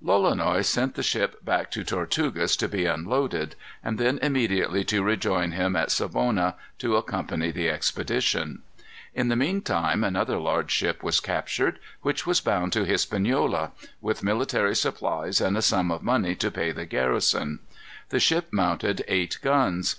[0.00, 5.50] Lolonois sent the ship back to Tortugas to be unloaded, and then immediately to rejoin
[5.50, 8.62] him at Savona, to accompany the expedition.
[9.14, 14.22] In the mean time another large ship was captured, which was bound to Hispaniola with
[14.22, 17.58] military supplies and a sum of money to pay the garrison.
[18.10, 19.96] The ship mounted eight guns.